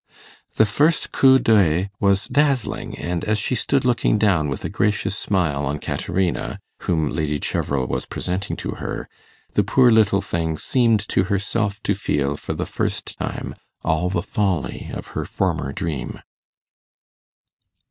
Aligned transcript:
The 0.55 0.65
first 0.65 1.11
coup 1.11 1.37
d'œil 1.37 1.89
was 1.99 2.27
dazzling, 2.27 2.97
and 2.97 3.23
as 3.23 3.37
she 3.37 3.53
stood 3.53 3.85
looking 3.85 4.17
down 4.17 4.49
with 4.49 4.65
a 4.65 4.67
gracious 4.71 5.15
smile 5.15 5.63
on 5.63 5.77
Caterina, 5.77 6.57
whom 6.79 7.11
Lady 7.11 7.39
Cheverel 7.39 7.85
was 7.87 8.07
presenting 8.07 8.55
to 8.57 8.71
her, 8.81 9.07
the 9.53 9.63
poor 9.63 9.91
little 9.91 10.19
thing 10.19 10.57
seemed 10.57 11.07
to 11.09 11.25
herself 11.25 11.83
to 11.83 11.93
feel, 11.93 12.35
for 12.35 12.53
the 12.55 12.65
first 12.65 13.15
time, 13.19 13.53
all 13.85 14.09
the 14.09 14.23
folly 14.23 14.89
of 14.91 15.09
her 15.09 15.23
former 15.23 15.71
dream. 15.71 16.19